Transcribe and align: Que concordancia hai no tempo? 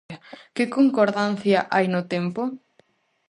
Que 0.55 0.63
concordancia 0.75 1.59
hai 1.73 1.85
no 1.93 2.01
tempo? 2.13 2.41